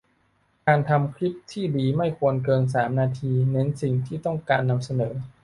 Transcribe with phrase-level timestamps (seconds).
[0.65, 5.13] การทำคลิปที่ดีไม่ควรเกิน สาม นาทีเน้นสิ่งที่ต้องการนำเสนอ